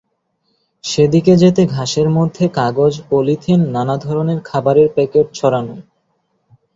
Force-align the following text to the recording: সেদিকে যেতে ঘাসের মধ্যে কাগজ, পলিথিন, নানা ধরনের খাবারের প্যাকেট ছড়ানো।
সেদিকে 0.83 1.33
যেতে 1.35 1.61
ঘাসের 1.67 2.07
মধ্যে 2.09 2.43
কাগজ, 2.53 2.93
পলিথিন, 3.09 3.59
নানা 3.71 3.95
ধরনের 3.97 4.39
খাবারের 4.43 4.87
প্যাকেট 4.95 5.27
ছড়ানো। 5.33 5.75